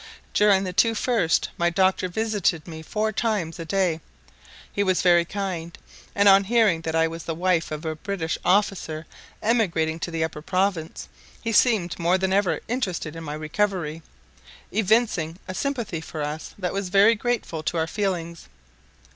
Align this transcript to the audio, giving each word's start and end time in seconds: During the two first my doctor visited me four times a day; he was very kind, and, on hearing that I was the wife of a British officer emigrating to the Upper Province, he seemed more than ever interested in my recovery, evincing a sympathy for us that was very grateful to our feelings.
During 0.33 0.63
the 0.63 0.73
two 0.73 0.95
first 0.95 1.49
my 1.59 1.69
doctor 1.69 2.07
visited 2.09 2.67
me 2.67 2.81
four 2.81 3.11
times 3.11 3.59
a 3.59 3.65
day; 3.65 4.01
he 4.73 4.81
was 4.81 5.03
very 5.03 5.25
kind, 5.25 5.77
and, 6.15 6.27
on 6.27 6.45
hearing 6.45 6.81
that 6.81 6.95
I 6.95 7.07
was 7.07 7.25
the 7.25 7.35
wife 7.35 7.69
of 7.69 7.85
a 7.85 7.93
British 7.93 8.35
officer 8.43 9.05
emigrating 9.43 9.99
to 9.99 10.09
the 10.09 10.23
Upper 10.23 10.41
Province, 10.41 11.07
he 11.39 11.51
seemed 11.51 11.99
more 11.99 12.17
than 12.17 12.33
ever 12.33 12.61
interested 12.67 13.15
in 13.15 13.23
my 13.23 13.35
recovery, 13.35 14.01
evincing 14.71 15.37
a 15.47 15.53
sympathy 15.53 16.01
for 16.01 16.23
us 16.23 16.55
that 16.57 16.73
was 16.73 16.89
very 16.89 17.13
grateful 17.13 17.61
to 17.61 17.77
our 17.77 17.85
feelings. 17.85 18.47